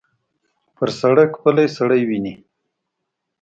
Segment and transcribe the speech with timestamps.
[0.75, 2.33] پر سړک پلی سړی وینې.